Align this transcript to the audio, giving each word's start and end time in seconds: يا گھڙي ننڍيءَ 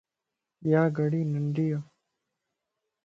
يا 0.71 0.81
گھڙي 0.97 1.21
ننڍيءَ 1.31 1.79